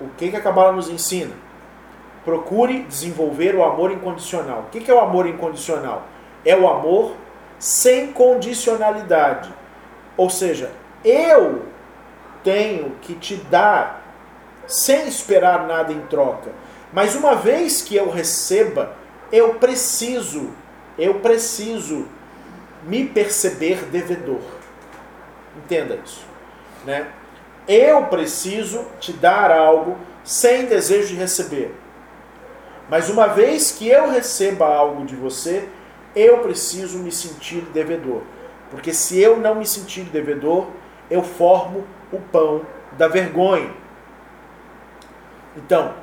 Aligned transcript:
o 0.00 0.08
que, 0.16 0.30
que 0.30 0.36
a 0.36 0.40
Kabbalah 0.40 0.72
nos 0.72 0.88
ensina? 0.88 1.34
Procure 2.24 2.82
desenvolver 2.84 3.54
o 3.54 3.64
amor 3.64 3.90
incondicional. 3.90 4.60
O 4.60 4.70
que, 4.70 4.80
que 4.80 4.90
é 4.90 4.94
o 4.94 5.00
amor 5.00 5.26
incondicional? 5.26 6.06
É 6.44 6.56
o 6.56 6.68
amor 6.68 7.14
sem 7.58 8.12
condicionalidade. 8.12 9.52
Ou 10.16 10.30
seja, 10.30 10.70
eu 11.04 11.66
tenho 12.42 12.92
que 13.02 13.14
te 13.14 13.36
dar 13.36 14.02
sem 14.66 15.06
esperar 15.08 15.66
nada 15.66 15.92
em 15.92 16.00
troca. 16.02 16.50
Mas 16.92 17.14
uma 17.14 17.34
vez 17.34 17.82
que 17.82 17.94
eu 17.96 18.10
receba, 18.10 18.96
eu 19.30 19.54
preciso, 19.54 20.50
eu 20.98 21.14
preciso 21.20 22.06
me 22.84 23.04
perceber 23.06 23.84
devedor. 23.86 24.40
Entenda 25.56 25.98
isso, 26.04 26.24
né? 26.84 27.08
Eu 27.72 28.06
preciso 28.06 28.84
te 28.98 29.12
dar 29.12 29.52
algo 29.52 29.96
sem 30.24 30.66
desejo 30.66 31.10
de 31.10 31.14
receber. 31.14 31.72
Mas 32.88 33.08
uma 33.08 33.28
vez 33.28 33.70
que 33.70 33.86
eu 33.88 34.10
receba 34.10 34.66
algo 34.66 35.04
de 35.06 35.14
você, 35.14 35.68
eu 36.16 36.38
preciso 36.38 36.98
me 36.98 37.12
sentir 37.12 37.60
devedor. 37.72 38.22
Porque 38.72 38.92
se 38.92 39.20
eu 39.20 39.36
não 39.36 39.54
me 39.54 39.64
sentir 39.64 40.02
devedor, 40.02 40.66
eu 41.08 41.22
formo 41.22 41.86
o 42.10 42.18
pão 42.18 42.66
da 42.98 43.06
vergonha. 43.06 43.72
Então, 45.56 45.94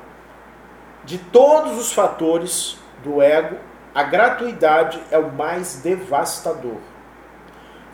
de 1.04 1.18
todos 1.18 1.78
os 1.78 1.92
fatores 1.92 2.78
do 3.04 3.20
ego, 3.20 3.58
a 3.94 4.04
gratuidade 4.04 4.98
é 5.10 5.18
o 5.18 5.30
mais 5.30 5.82
devastador. 5.82 6.78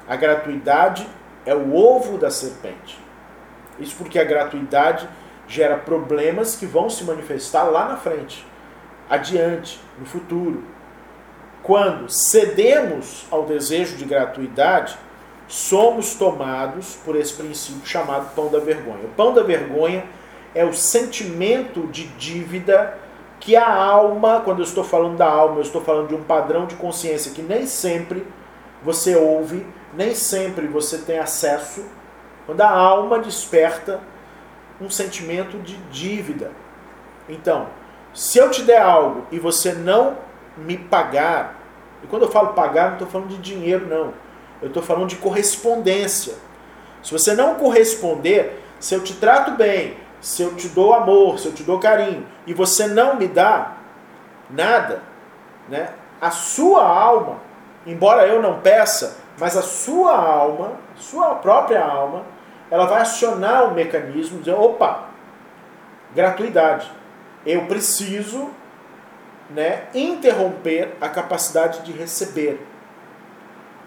A 0.06 0.14
gratuidade 0.14 1.04
é 1.44 1.56
o 1.56 1.74
ovo 1.74 2.16
da 2.18 2.30
serpente. 2.30 3.03
Isso 3.78 3.96
porque 3.96 4.18
a 4.18 4.24
gratuidade 4.24 5.08
gera 5.46 5.76
problemas 5.76 6.56
que 6.56 6.66
vão 6.66 6.88
se 6.88 7.04
manifestar 7.04 7.64
lá 7.64 7.88
na 7.88 7.96
frente, 7.96 8.46
adiante, 9.08 9.80
no 9.98 10.06
futuro. 10.06 10.64
Quando 11.62 12.08
cedemos 12.08 13.26
ao 13.30 13.44
desejo 13.44 13.96
de 13.96 14.04
gratuidade, 14.04 14.96
somos 15.48 16.14
tomados 16.14 16.96
por 17.04 17.16
esse 17.16 17.34
princípio 17.34 17.86
chamado 17.86 18.34
pão 18.34 18.50
da 18.50 18.58
vergonha. 18.58 19.04
O 19.04 19.14
pão 19.16 19.32
da 19.32 19.42
vergonha 19.42 20.04
é 20.54 20.64
o 20.64 20.72
sentimento 20.72 21.86
de 21.88 22.04
dívida 22.18 22.98
que 23.40 23.56
a 23.56 23.74
alma, 23.74 24.40
quando 24.42 24.60
eu 24.60 24.64
estou 24.64 24.84
falando 24.84 25.16
da 25.16 25.26
alma, 25.26 25.56
eu 25.56 25.62
estou 25.62 25.82
falando 25.82 26.08
de 26.08 26.14
um 26.14 26.22
padrão 26.22 26.66
de 26.66 26.76
consciência 26.76 27.32
que 27.32 27.42
nem 27.42 27.66
sempre 27.66 28.26
você 28.82 29.16
ouve, 29.16 29.66
nem 29.92 30.14
sempre 30.14 30.66
você 30.66 30.98
tem 30.98 31.18
acesso. 31.18 31.84
Quando 32.46 32.60
a 32.60 32.70
alma 32.70 33.18
desperta 33.18 34.00
um 34.80 34.90
sentimento 34.90 35.58
de 35.58 35.76
dívida. 35.90 36.50
Então, 37.28 37.68
se 38.12 38.38
eu 38.38 38.50
te 38.50 38.62
der 38.62 38.82
algo 38.82 39.26
e 39.30 39.38
você 39.38 39.72
não 39.72 40.18
me 40.56 40.76
pagar, 40.76 41.60
e 42.02 42.06
quando 42.06 42.22
eu 42.22 42.30
falo 42.30 42.52
pagar, 42.52 42.86
não 42.86 42.92
estou 42.94 43.08
falando 43.08 43.28
de 43.28 43.38
dinheiro, 43.38 43.86
não. 43.86 44.12
Eu 44.60 44.68
estou 44.68 44.82
falando 44.82 45.08
de 45.08 45.16
correspondência. 45.16 46.34
Se 47.02 47.12
você 47.12 47.34
não 47.34 47.54
corresponder, 47.54 48.62
se 48.78 48.94
eu 48.94 49.02
te 49.02 49.14
trato 49.14 49.52
bem, 49.52 49.96
se 50.20 50.42
eu 50.42 50.54
te 50.54 50.68
dou 50.68 50.94
amor, 50.94 51.38
se 51.38 51.46
eu 51.46 51.52
te 51.52 51.62
dou 51.62 51.78
carinho, 51.78 52.26
e 52.46 52.54
você 52.54 52.86
não 52.86 53.16
me 53.16 53.26
dá 53.26 53.76
nada, 54.50 55.02
né? 55.68 55.90
a 56.20 56.30
sua 56.30 56.82
alma, 56.86 57.38
embora 57.86 58.26
eu 58.26 58.40
não 58.40 58.60
peça, 58.60 59.18
mas 59.38 59.56
a 59.56 59.62
sua 59.62 60.16
alma, 60.16 60.72
sua 60.96 61.34
própria 61.36 61.84
alma, 61.84 62.24
ela 62.70 62.86
vai 62.86 63.00
acionar 63.00 63.68
o 63.68 63.74
mecanismo 63.74 64.40
de 64.40 64.50
opa, 64.50 65.04
gratuidade. 66.14 66.90
Eu 67.44 67.66
preciso 67.66 68.50
né, 69.50 69.84
interromper 69.94 70.94
a 71.00 71.08
capacidade 71.08 71.82
de 71.82 71.92
receber. 71.92 72.64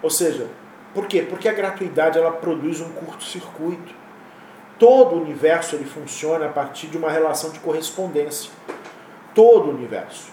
Ou 0.02 0.10
seja, 0.10 0.48
por 0.94 1.06
quê? 1.06 1.22
Porque 1.22 1.48
a 1.48 1.52
gratuidade 1.52 2.18
ela 2.18 2.30
produz 2.30 2.80
um 2.80 2.90
curto-circuito. 2.90 3.94
Todo 4.78 5.16
o 5.16 5.22
universo 5.22 5.74
ele 5.74 5.84
funciona 5.84 6.46
a 6.46 6.50
partir 6.50 6.86
de 6.86 6.96
uma 6.96 7.10
relação 7.10 7.50
de 7.50 7.58
correspondência. 7.58 8.50
Todo 9.34 9.66
o 9.66 9.70
universo. 9.70 10.32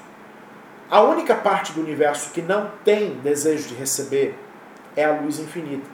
A 0.89 1.01
única 1.01 1.33
parte 1.33 1.73
do 1.73 1.81
universo 1.81 2.31
que 2.31 2.41
não 2.41 2.71
tem 2.83 3.15
desejo 3.15 3.69
de 3.69 3.73
receber 3.73 4.37
é 4.95 5.03
a 5.03 5.19
luz 5.19 5.39
infinita. 5.39 5.87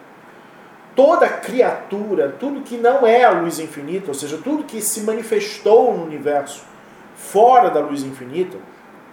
Toda 0.96 1.28
criatura, 1.28 2.36
tudo 2.40 2.62
que 2.62 2.78
não 2.78 3.08
é 3.08 3.24
a 3.24 3.32
luz 3.32 3.60
infinita, 3.60 4.10
ou 4.10 4.14
seja, 4.14 4.38
tudo 4.38 4.64
que 4.64 4.82
se 4.82 5.02
manifestou 5.02 5.96
no 5.98 6.04
universo 6.04 6.64
fora 7.16 7.70
da 7.70 7.80
luz 7.80 8.04
infinita, 8.04 8.58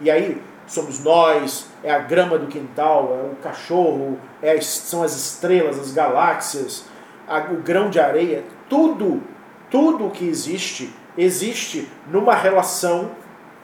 e 0.00 0.10
aí 0.10 0.43
somos 0.66 1.03
nós, 1.03 1.66
é 1.82 1.91
a 1.91 1.99
grama 1.99 2.38
do 2.38 2.47
quintal, 2.47 3.16
é 3.19 3.32
o 3.32 3.37
cachorro, 3.37 4.19
é, 4.43 4.60
são 4.60 5.03
as 5.03 5.16
estrelas, 5.16 5.78
as 5.78 5.93
galáxias, 5.93 6.84
a, 7.26 7.38
o 7.53 7.56
grão 7.56 7.91
de 7.91 7.99
areia, 8.00 8.44
tudo, 8.69 9.22
tudo 9.70 10.10
que 10.10 10.26
existe, 10.26 10.93
existe 11.16 11.88
numa 12.09 12.34
relação 12.34 13.12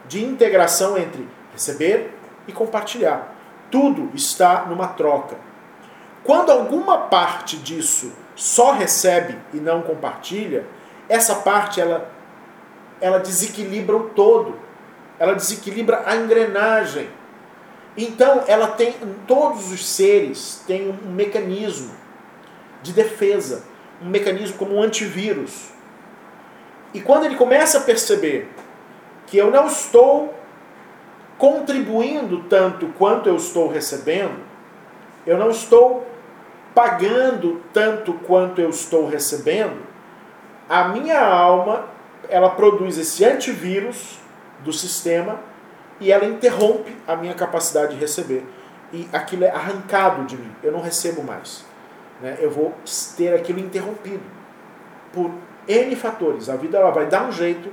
de 0.06 0.24
integração 0.24 0.96
entre 0.96 1.26
receber 1.52 2.10
e 2.46 2.52
compartilhar. 2.52 3.34
Tudo 3.70 4.10
está 4.14 4.66
numa 4.66 4.88
troca. 4.88 5.36
Quando 6.24 6.50
alguma 6.50 6.98
parte 6.98 7.56
disso 7.56 8.12
só 8.34 8.72
recebe 8.72 9.38
e 9.52 9.58
não 9.58 9.82
compartilha, 9.82 10.66
essa 11.08 11.36
parte 11.36 11.80
ela, 11.80 12.10
ela 13.00 13.18
desequilibra 13.18 13.96
o 13.96 14.10
todo 14.10 14.64
ela 15.18 15.34
desequilibra 15.34 16.02
a 16.06 16.16
engrenagem. 16.16 17.08
Então, 17.96 18.44
ela 18.46 18.68
tem, 18.68 18.94
todos 19.26 19.70
os 19.72 19.86
seres 19.86 20.62
têm 20.66 20.90
um 20.90 21.12
mecanismo 21.12 21.94
de 22.82 22.92
defesa, 22.92 23.64
um 24.02 24.08
mecanismo 24.08 24.56
como 24.58 24.74
um 24.74 24.82
antivírus. 24.82 25.68
E 26.92 27.00
quando 27.00 27.24
ele 27.24 27.36
começa 27.36 27.78
a 27.78 27.82
perceber 27.82 28.48
que 29.26 29.36
eu 29.36 29.50
não 29.50 29.66
estou 29.66 30.34
contribuindo 31.38 32.44
tanto 32.44 32.88
quanto 32.98 33.28
eu 33.28 33.36
estou 33.36 33.68
recebendo, 33.68 34.40
eu 35.26 35.38
não 35.38 35.50
estou 35.50 36.06
pagando 36.74 37.62
tanto 37.72 38.12
quanto 38.12 38.60
eu 38.60 38.68
estou 38.68 39.08
recebendo, 39.08 39.80
a 40.68 40.88
minha 40.88 41.24
alma 41.24 41.86
ela 42.28 42.50
produz 42.50 42.98
esse 42.98 43.24
antivírus 43.24 44.18
do 44.60 44.72
sistema 44.72 45.38
e 46.00 46.10
ela 46.10 46.24
interrompe 46.24 46.96
a 47.06 47.14
minha 47.14 47.34
capacidade 47.34 47.94
de 47.94 48.00
receber. 48.00 48.44
E 48.92 49.08
aquilo 49.12 49.44
é 49.44 49.50
arrancado 49.50 50.24
de 50.24 50.36
mim, 50.36 50.50
eu 50.62 50.72
não 50.72 50.80
recebo 50.80 51.22
mais. 51.22 51.64
Né? 52.20 52.36
Eu 52.40 52.50
vou 52.50 52.74
ter 53.16 53.34
aquilo 53.34 53.60
interrompido 53.60 54.22
por 55.12 55.30
N 55.68 55.96
fatores. 55.96 56.48
A 56.48 56.56
vida 56.56 56.78
ela 56.78 56.90
vai 56.90 57.06
dar 57.06 57.26
um 57.26 57.32
jeito 57.32 57.70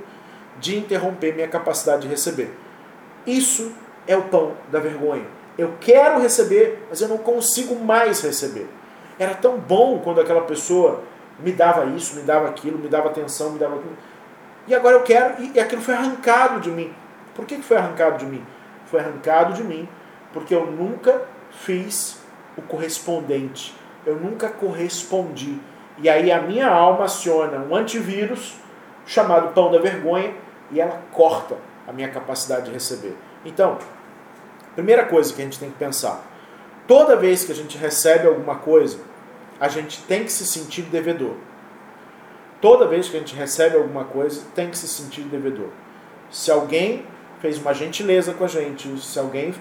de 0.58 0.76
interromper 0.76 1.34
minha 1.34 1.48
capacidade 1.48 2.02
de 2.02 2.08
receber. 2.08 2.54
Isso 3.26 3.72
é 4.06 4.16
o 4.16 4.22
pão 4.22 4.52
da 4.70 4.78
vergonha. 4.78 5.26
Eu 5.56 5.74
quero 5.80 6.20
receber, 6.20 6.86
mas 6.88 7.00
eu 7.00 7.08
não 7.08 7.18
consigo 7.18 7.74
mais 7.76 8.20
receber. 8.22 8.68
Era 9.18 9.34
tão 9.34 9.58
bom 9.58 9.98
quando 9.98 10.20
aquela 10.20 10.42
pessoa 10.42 11.02
me 11.38 11.52
dava 11.52 11.86
isso, 11.86 12.16
me 12.16 12.22
dava 12.22 12.48
aquilo, 12.48 12.78
me 12.78 12.88
dava 12.88 13.08
atenção, 13.08 13.50
me 13.50 13.58
dava 13.58 13.76
aquilo. 13.76 13.96
E 14.66 14.74
agora 14.74 14.96
eu 14.96 15.02
quero, 15.02 15.42
e 15.42 15.58
aquilo 15.58 15.82
foi 15.82 15.94
arrancado 15.94 16.60
de 16.60 16.70
mim. 16.70 16.92
Por 17.34 17.44
que 17.44 17.60
foi 17.62 17.76
arrancado 17.76 18.18
de 18.18 18.26
mim? 18.26 18.44
Foi 18.86 19.00
arrancado 19.00 19.54
de 19.54 19.64
mim 19.64 19.88
porque 20.32 20.54
eu 20.54 20.66
nunca 20.66 21.22
fiz 21.50 22.18
o 22.56 22.62
correspondente. 22.62 23.74
Eu 24.04 24.16
nunca 24.16 24.48
correspondi. 24.48 25.58
E 25.98 26.08
aí 26.08 26.32
a 26.32 26.40
minha 26.40 26.68
alma 26.68 27.04
aciona 27.04 27.58
um 27.58 27.76
antivírus 27.76 28.56
chamado 29.06 29.52
pão 29.52 29.70
da 29.70 29.78
vergonha 29.78 30.34
e 30.70 30.80
ela 30.80 31.00
corta 31.12 31.56
a 31.86 31.92
minha 31.92 32.08
capacidade 32.08 32.66
de 32.66 32.72
receber. 32.72 33.16
Então, 33.44 33.78
primeira 34.74 35.04
coisa 35.04 35.32
que 35.32 35.40
a 35.40 35.44
gente 35.44 35.58
tem 35.58 35.70
que 35.70 35.78
pensar: 35.78 36.24
toda 36.88 37.16
vez 37.16 37.44
que 37.44 37.52
a 37.52 37.54
gente 37.54 37.76
recebe 37.76 38.26
alguma 38.26 38.56
coisa, 38.56 38.98
a 39.62 39.68
gente 39.68 40.02
tem 40.02 40.24
que 40.24 40.32
se 40.32 40.44
sentir 40.44 40.82
devedor. 40.82 41.36
Toda 42.60 42.88
vez 42.88 43.08
que 43.08 43.16
a 43.16 43.20
gente 43.20 43.36
recebe 43.36 43.76
alguma 43.76 44.04
coisa, 44.04 44.44
tem 44.56 44.68
que 44.68 44.76
se 44.76 44.88
sentir 44.88 45.20
devedor. 45.22 45.68
Se 46.32 46.50
alguém 46.50 47.06
fez 47.40 47.58
uma 47.58 47.72
gentileza 47.72 48.34
com 48.34 48.42
a 48.44 48.48
gente, 48.48 49.00
se 49.00 49.16
alguém 49.20 49.54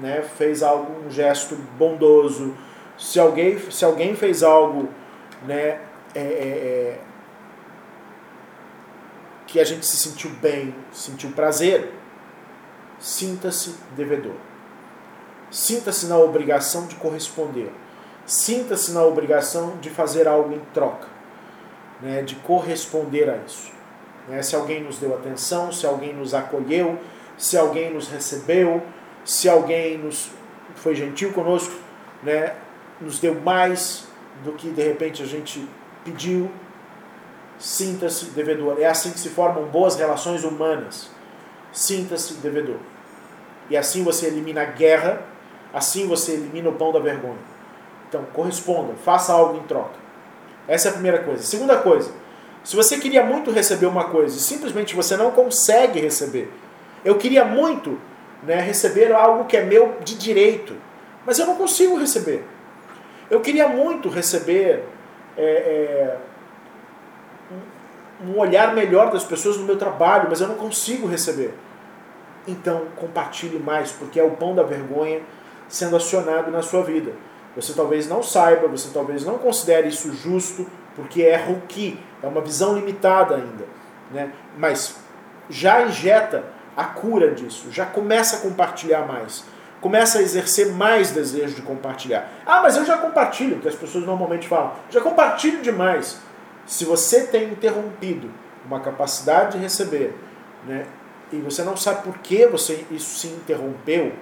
né, 0.00 0.22
fez 0.22 0.60
algo, 0.60 1.06
um 1.06 1.08
gesto 1.08 1.54
bondoso, 1.54 2.52
se 2.98 3.20
alguém, 3.20 3.56
se 3.70 3.84
alguém 3.84 4.16
fez 4.16 4.42
algo 4.42 4.88
né, 5.46 5.82
é, 6.16 6.20
é, 6.20 6.20
é, 6.20 7.00
que 9.46 9.60
a 9.60 9.64
gente 9.64 9.86
se 9.86 9.98
sentiu 9.98 10.30
bem, 10.42 10.74
sentiu 10.90 11.30
prazer, 11.30 11.92
sinta-se 12.98 13.76
devedor. 13.94 14.34
Sinta-se 15.48 16.06
na 16.06 16.18
obrigação 16.18 16.88
de 16.88 16.96
corresponder. 16.96 17.70
Sinta-se 18.28 18.92
na 18.92 19.02
obrigação 19.02 19.78
de 19.78 19.88
fazer 19.88 20.28
algo 20.28 20.54
em 20.54 20.60
troca 20.74 21.08
né, 21.98 22.20
de 22.20 22.34
corresponder 22.36 23.30
a 23.30 23.36
isso. 23.38 23.72
Né? 24.28 24.42
Se 24.42 24.54
alguém 24.54 24.82
nos 24.82 24.98
deu 24.98 25.14
atenção, 25.14 25.72
se 25.72 25.86
alguém 25.86 26.14
nos 26.14 26.34
acolheu, 26.34 26.98
se 27.38 27.56
alguém 27.56 27.90
nos 27.90 28.08
recebeu, 28.08 28.82
se 29.24 29.48
alguém 29.48 29.96
nos 29.96 30.30
foi 30.74 30.94
gentil 30.94 31.32
conosco, 31.32 31.74
né? 32.22 32.54
nos 33.00 33.18
deu 33.18 33.34
mais 33.40 34.06
do 34.44 34.52
que 34.52 34.68
de 34.68 34.82
repente 34.82 35.22
a 35.22 35.26
gente 35.26 35.66
pediu, 36.04 36.50
sinta-se 37.58 38.26
devedor. 38.26 38.76
É 38.78 38.84
assim 38.84 39.10
que 39.10 39.18
se 39.18 39.30
formam 39.30 39.64
boas 39.64 39.96
relações 39.96 40.44
humanas. 40.44 41.10
Sinta-se 41.72 42.34
devedor. 42.34 42.76
E 43.70 43.76
assim 43.76 44.04
você 44.04 44.26
elimina 44.26 44.62
a 44.62 44.66
guerra, 44.66 45.22
assim 45.72 46.06
você 46.06 46.32
elimina 46.32 46.68
o 46.68 46.74
pão 46.74 46.92
da 46.92 46.98
vergonha. 46.98 47.57
Então, 48.08 48.24
corresponda, 48.32 48.94
faça 49.04 49.32
algo 49.32 49.58
em 49.58 49.62
troca. 49.64 49.96
Essa 50.66 50.88
é 50.88 50.90
a 50.90 50.94
primeira 50.94 51.18
coisa. 51.18 51.42
Segunda 51.42 51.76
coisa, 51.76 52.10
se 52.64 52.74
você 52.74 52.98
queria 52.98 53.22
muito 53.22 53.50
receber 53.50 53.86
uma 53.86 54.04
coisa 54.04 54.36
e 54.36 54.40
simplesmente 54.40 54.94
você 54.94 55.16
não 55.16 55.30
consegue 55.30 56.00
receber, 56.00 56.50
eu 57.04 57.16
queria 57.16 57.44
muito 57.44 57.98
né, 58.42 58.60
receber 58.60 59.12
algo 59.12 59.44
que 59.44 59.56
é 59.56 59.62
meu 59.62 59.96
de 60.02 60.16
direito, 60.16 60.74
mas 61.24 61.38
eu 61.38 61.46
não 61.46 61.56
consigo 61.56 61.96
receber. 61.96 62.44
Eu 63.30 63.40
queria 63.40 63.68
muito 63.68 64.08
receber 64.08 64.84
é, 65.36 65.42
é, 65.42 66.16
um 68.26 68.38
olhar 68.38 68.74
melhor 68.74 69.10
das 69.10 69.24
pessoas 69.24 69.56
no 69.56 69.64
meu 69.64 69.76
trabalho, 69.76 70.26
mas 70.30 70.40
eu 70.40 70.48
não 70.48 70.56
consigo 70.56 71.06
receber. 71.06 71.54
Então, 72.46 72.86
compartilhe 72.96 73.58
mais, 73.58 73.92
porque 73.92 74.18
é 74.18 74.22
o 74.22 74.30
pão 74.30 74.54
da 74.54 74.62
vergonha 74.62 75.20
sendo 75.68 75.96
acionado 75.96 76.50
na 76.50 76.62
sua 76.62 76.82
vida. 76.82 77.12
Você 77.58 77.72
talvez 77.72 78.08
não 78.08 78.22
saiba, 78.22 78.68
você 78.68 78.90
talvez 78.94 79.24
não 79.24 79.36
considere 79.36 79.88
isso 79.88 80.12
justo, 80.12 80.64
porque 80.94 81.22
é 81.22 81.36
ruqui, 81.36 81.98
é 82.22 82.26
uma 82.28 82.40
visão 82.40 82.76
limitada 82.76 83.34
ainda. 83.34 83.64
Né? 84.12 84.32
Mas 84.56 84.96
já 85.50 85.82
injeta 85.82 86.44
a 86.76 86.84
cura 86.84 87.34
disso, 87.34 87.66
já 87.72 87.84
começa 87.84 88.36
a 88.36 88.40
compartilhar 88.40 89.04
mais. 89.08 89.44
Começa 89.80 90.18
a 90.18 90.22
exercer 90.22 90.72
mais 90.72 91.10
desejo 91.10 91.56
de 91.56 91.62
compartilhar. 91.62 92.30
Ah, 92.46 92.62
mas 92.62 92.76
eu 92.76 92.84
já 92.84 92.96
compartilho, 92.96 93.58
que 93.58 93.66
as 93.66 93.74
pessoas 93.74 94.04
normalmente 94.04 94.46
falam. 94.46 94.72
Já 94.88 95.00
compartilho 95.00 95.60
demais. 95.60 96.20
Se 96.64 96.84
você 96.84 97.26
tem 97.26 97.50
interrompido 97.50 98.30
uma 98.64 98.78
capacidade 98.78 99.56
de 99.56 99.58
receber, 99.58 100.14
né, 100.64 100.86
e 101.32 101.38
você 101.38 101.64
não 101.64 101.76
sabe 101.76 102.04
por 102.04 102.18
que 102.18 102.46
você, 102.46 102.84
isso 102.90 103.18
se 103.18 103.26
interrompeu, 103.26 104.12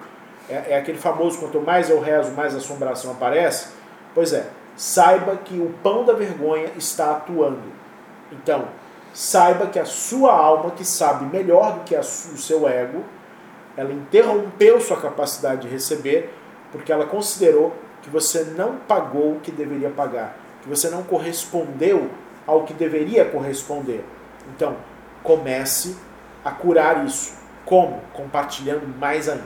é, 0.48 0.72
é 0.72 0.78
aquele 0.78 0.98
famoso 0.98 1.38
quanto 1.38 1.60
mais 1.60 1.90
eu 1.90 2.00
rezo, 2.00 2.32
mais 2.32 2.54
assombração 2.54 3.12
aparece. 3.12 3.68
Pois 4.14 4.32
é, 4.32 4.46
saiba 4.76 5.36
que 5.36 5.58
o 5.58 5.74
pão 5.82 6.04
da 6.04 6.12
vergonha 6.12 6.70
está 6.76 7.12
atuando. 7.12 7.72
Então, 8.32 8.68
saiba 9.12 9.66
que 9.66 9.78
a 9.78 9.84
sua 9.84 10.32
alma, 10.32 10.70
que 10.72 10.84
sabe 10.84 11.24
melhor 11.26 11.74
do 11.74 11.80
que 11.84 11.96
o 11.96 12.02
seu 12.02 12.68
ego, 12.68 13.02
ela 13.76 13.92
interrompeu 13.92 14.80
sua 14.80 15.00
capacidade 15.00 15.62
de 15.62 15.68
receber 15.68 16.32
porque 16.72 16.92
ela 16.92 17.06
considerou 17.06 17.74
que 18.02 18.10
você 18.10 18.44
não 18.56 18.76
pagou 18.76 19.32
o 19.36 19.40
que 19.40 19.50
deveria 19.50 19.90
pagar, 19.90 20.36
que 20.62 20.68
você 20.68 20.88
não 20.90 21.02
correspondeu 21.02 22.10
ao 22.46 22.64
que 22.64 22.72
deveria 22.72 23.24
corresponder. 23.24 24.04
Então, 24.54 24.76
comece 25.22 25.96
a 26.44 26.50
curar 26.50 27.04
isso. 27.04 27.34
Como? 27.64 28.00
Compartilhando 28.12 28.86
mais 28.98 29.28
ainda. 29.28 29.44